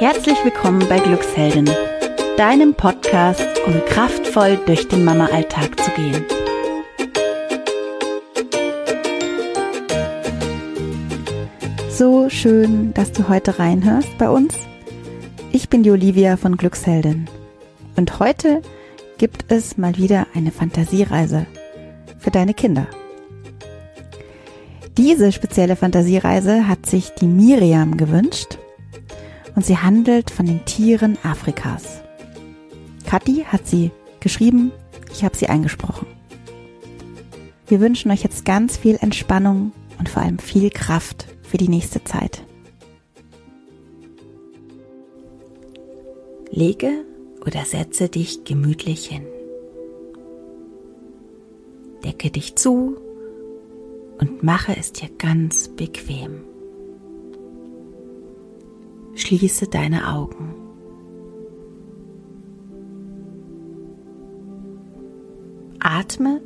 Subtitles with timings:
[0.00, 1.68] Herzlich willkommen bei Glücksheldin,
[2.38, 6.24] deinem Podcast, um kraftvoll durch den Mama-Alltag zu gehen.
[11.90, 14.54] So schön, dass du heute reinhörst bei uns.
[15.52, 17.28] Ich bin die Olivia von Glücksheldin
[17.96, 18.62] und heute
[19.18, 21.44] gibt es mal wieder eine Fantasiereise
[22.18, 22.86] für deine Kinder.
[24.96, 28.59] Diese spezielle Fantasiereise hat sich die Miriam gewünscht
[29.60, 32.00] und sie handelt von den Tieren Afrikas.
[33.04, 34.72] Kathi hat sie geschrieben,
[35.12, 36.06] ich habe sie eingesprochen.
[37.66, 42.02] Wir wünschen euch jetzt ganz viel Entspannung und vor allem viel Kraft für die nächste
[42.04, 42.42] Zeit.
[46.50, 47.04] Lege
[47.44, 49.26] oder setze dich gemütlich hin.
[52.02, 52.96] Decke dich zu
[54.18, 56.49] und mache es dir ganz bequem.
[59.20, 60.54] Schließe deine Augen.
[65.78, 66.40] Atme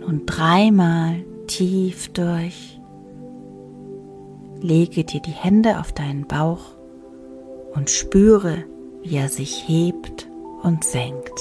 [0.00, 2.80] nun dreimal tief durch.
[4.62, 6.74] Lege dir die Hände auf deinen Bauch
[7.74, 8.64] und spüre,
[9.02, 10.26] wie er sich hebt
[10.62, 11.38] und senkt.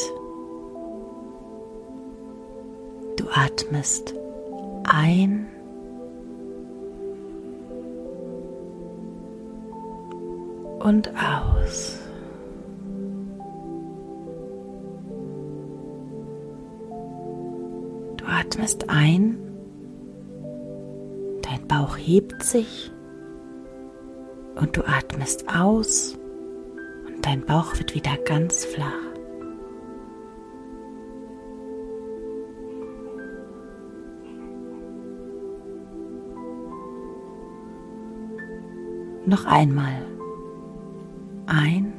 [3.16, 4.14] Du atmest
[4.84, 5.48] ein
[10.86, 12.00] und aus.
[18.18, 19.36] Du atmest ein,
[21.42, 22.92] dein Bauch hebt sich
[24.56, 26.16] und du atmest aus
[27.08, 28.86] und dein Bauch wird wieder ganz flach.
[39.26, 40.05] Noch einmal
[41.48, 41.94] ein.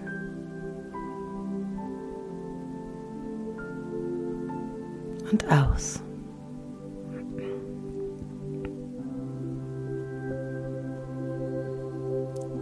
[5.30, 6.02] Und aus.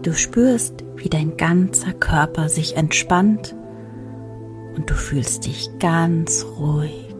[0.03, 3.55] Du spürst, wie dein ganzer Körper sich entspannt
[4.77, 7.15] und du fühlst dich ganz ruhig.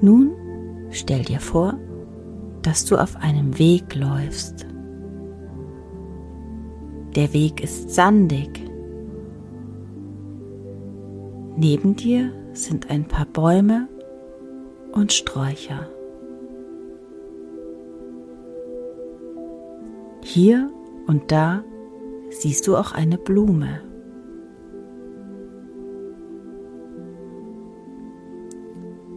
[0.00, 0.32] Nun
[0.90, 1.78] stell dir vor,
[2.62, 4.66] dass du auf einem Weg läufst.
[7.14, 8.62] Der Weg ist sandig.
[11.56, 13.88] Neben dir sind ein paar Bäume
[14.92, 15.88] und Sträucher.
[20.22, 20.70] Hier
[21.06, 21.64] und da
[22.30, 23.80] siehst du auch eine Blume.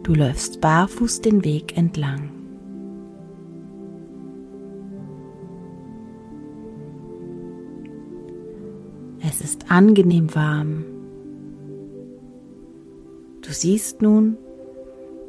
[0.02, 2.41] Du läufst barfuß den Weg entlang.
[9.24, 10.84] Es ist angenehm warm.
[13.42, 14.36] Du siehst nun,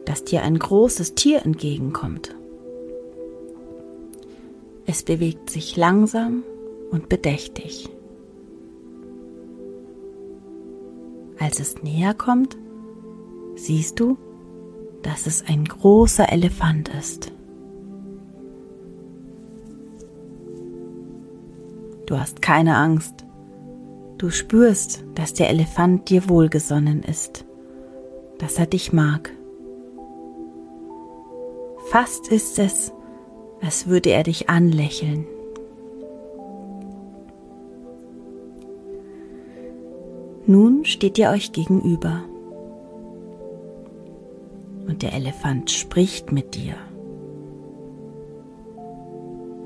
[0.06, 2.36] dass dir ein großes Tier entgegenkommt.
[4.86, 6.44] Es bewegt sich langsam
[6.92, 7.90] und bedächtig.
[11.40, 12.58] Als es näher kommt,
[13.56, 14.18] siehst du,
[15.04, 17.32] dass es ein großer Elefant ist.
[22.06, 23.23] Du hast keine Angst.
[24.24, 27.44] Du spürst, dass der Elefant dir wohlgesonnen ist,
[28.38, 29.30] dass er dich mag.
[31.90, 32.94] Fast ist es,
[33.62, 35.26] als würde er dich anlächeln.
[40.46, 42.22] Nun steht ihr euch gegenüber
[44.88, 46.76] und der Elefant spricht mit dir.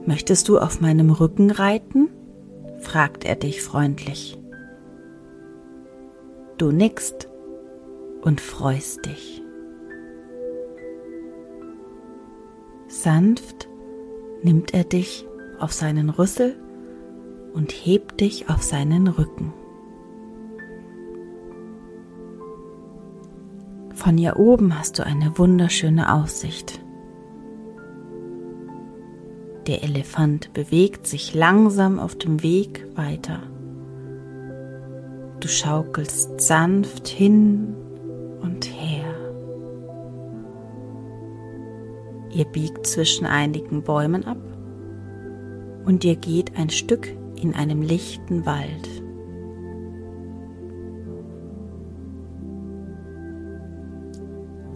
[0.08, 2.10] Möchtest du auf meinem Rücken reiten?
[2.80, 4.37] fragt er dich freundlich.
[6.58, 7.30] Du nickst
[8.22, 9.44] und freust dich.
[12.88, 13.70] Sanft
[14.42, 15.28] nimmt er dich
[15.60, 16.56] auf seinen Rüssel
[17.54, 19.54] und hebt dich auf seinen Rücken.
[23.94, 26.80] Von hier oben hast du eine wunderschöne Aussicht.
[29.68, 33.44] Der Elefant bewegt sich langsam auf dem Weg weiter.
[35.40, 37.76] Du schaukelst sanft hin
[38.42, 39.06] und her.
[42.32, 44.42] Ihr biegt zwischen einigen Bäumen ab
[45.86, 47.08] und ihr geht ein Stück
[47.42, 48.90] in einem lichten Wald.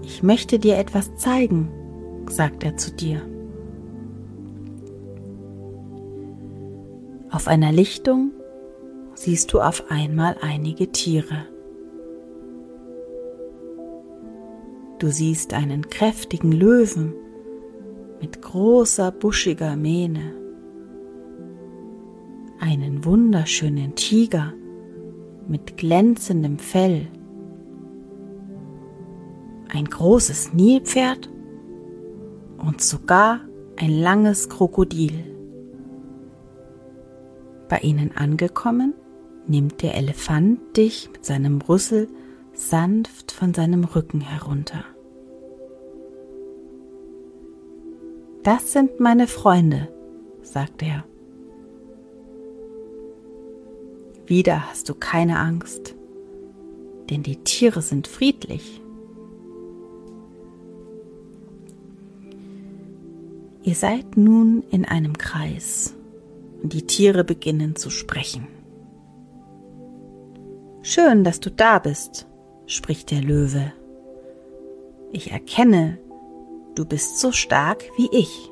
[0.03, 1.69] Ich möchte dir etwas zeigen,
[2.29, 3.21] sagt er zu dir.
[7.31, 8.31] Auf einer Lichtung
[9.23, 11.45] siehst du auf einmal einige Tiere.
[14.97, 17.13] Du siehst einen kräftigen Löwen
[18.19, 20.33] mit großer buschiger Mähne,
[22.59, 24.53] einen wunderschönen Tiger
[25.47, 27.07] mit glänzendem Fell,
[29.69, 31.29] ein großes Nilpferd
[32.57, 33.41] und sogar
[33.77, 35.13] ein langes Krokodil.
[37.69, 38.95] Bei ihnen angekommen,
[39.47, 42.07] nimmt der Elefant dich mit seinem Rüssel
[42.53, 44.83] sanft von seinem Rücken herunter.
[48.43, 49.87] Das sind meine Freunde,
[50.41, 51.05] sagt er.
[54.25, 55.95] Wieder hast du keine Angst,
[57.09, 58.81] denn die Tiere sind friedlich.
[63.63, 65.93] Ihr seid nun in einem Kreis
[66.63, 68.47] und die Tiere beginnen zu sprechen.
[70.83, 72.27] Schön, dass du da bist,
[72.65, 73.71] spricht der Löwe.
[75.11, 75.99] Ich erkenne,
[76.73, 78.49] du bist so stark wie ich.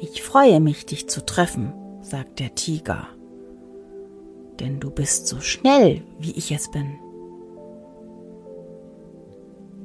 [0.00, 1.72] Ich freue mich, dich zu treffen,
[2.02, 3.08] sagt der Tiger,
[4.60, 6.98] denn du bist so schnell, wie ich es bin.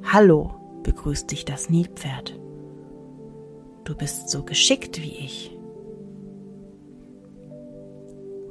[0.03, 0.51] Hallo,
[0.83, 2.39] begrüßt dich das Nilpferd.
[3.85, 5.58] Du bist so geschickt wie ich.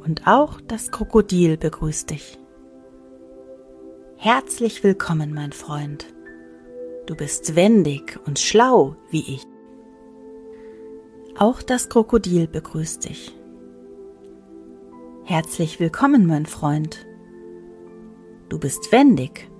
[0.08, 2.38] Und auch das Krokodil begrüßt dich.
[4.16, 6.06] Herzlich willkommen, mein Freund.
[7.04, 9.42] Du bist wendig und schlau wie ich.
[11.38, 13.36] Auch das Krokodil begrüßt dich.
[15.24, 17.06] Herzlich willkommen, mein Freund.
[18.48, 19.50] Du bist wendig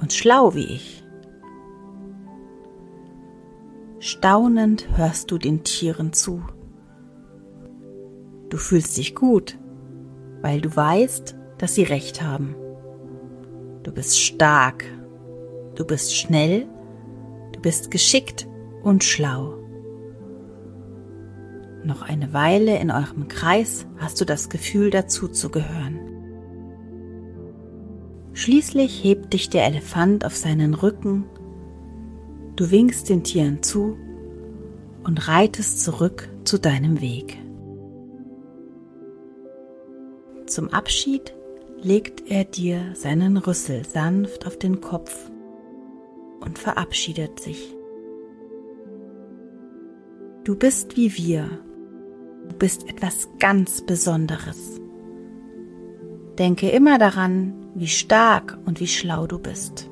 [0.00, 1.04] und schlau wie ich.
[4.00, 6.42] Staunend hörst du den Tieren zu.
[8.48, 9.56] Du fühlst dich gut,
[10.42, 12.54] weil du weißt, dass sie recht haben.
[13.82, 14.84] Du bist stark,
[15.74, 16.66] du bist schnell,
[17.52, 18.46] du bist geschickt
[18.82, 19.54] und schlau.
[21.84, 25.98] Noch eine Weile in eurem Kreis hast du das Gefühl dazu zu gehören.
[28.34, 31.24] Schließlich hebt dich der Elefant auf seinen Rücken
[32.56, 33.96] Du winkst den Tieren zu
[35.04, 37.38] und reitest zurück zu deinem Weg.
[40.52, 41.34] Zum Abschied
[41.80, 45.30] legt er dir seinen Rüssel sanft auf den Kopf
[46.40, 47.74] und verabschiedet sich.
[50.44, 51.48] Du bist wie wir.
[52.50, 54.78] Du bist etwas ganz Besonderes.
[56.38, 59.88] Denke immer daran, wie stark und wie schlau du bist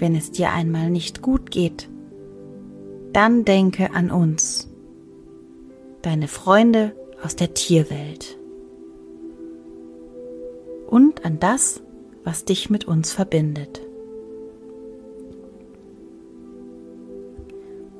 [0.00, 1.90] wenn es dir einmal nicht gut geht,
[3.12, 4.70] dann denke an uns,
[6.00, 8.38] deine Freunde aus der Tierwelt
[10.88, 11.82] und an das,
[12.24, 13.80] was dich mit uns verbindet.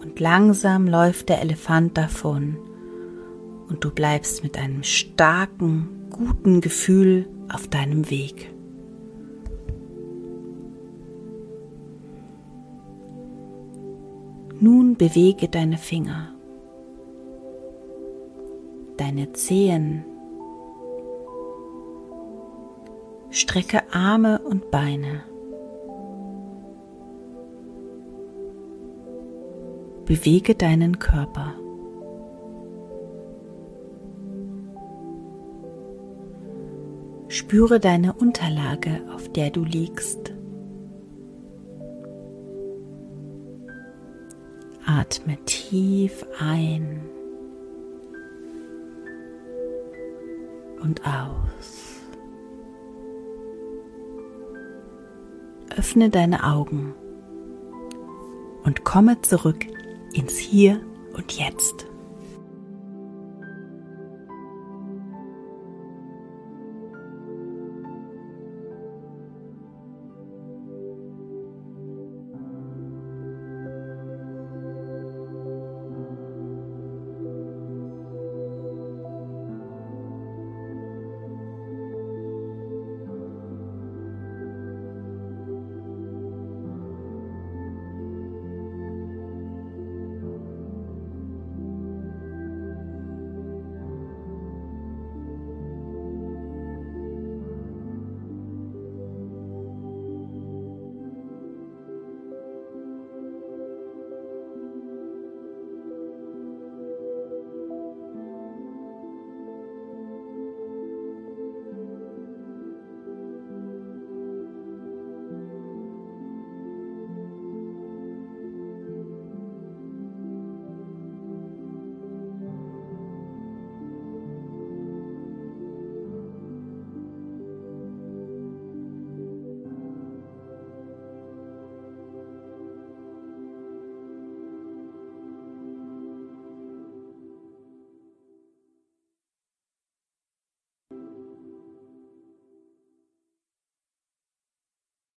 [0.01, 2.59] Und langsam läuft der Elefant davon
[3.69, 8.51] und du bleibst mit einem starken, guten Gefühl auf deinem Weg.
[14.59, 16.35] Nun bewege deine Finger,
[19.01, 20.05] deine Zehen,
[23.31, 25.23] strecke Arme und Beine.
[30.05, 31.55] Bewege deinen Körper.
[37.29, 40.35] Spüre deine Unterlage, auf der du liegst.
[44.85, 47.01] Atme tief ein
[50.81, 52.01] und aus.
[55.77, 56.95] Öffne deine Augen
[58.65, 59.67] und komme zurück
[60.13, 60.81] ins Hier
[61.15, 61.90] und Jetzt.